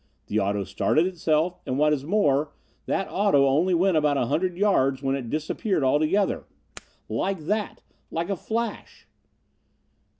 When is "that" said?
2.87-3.07, 7.41-7.83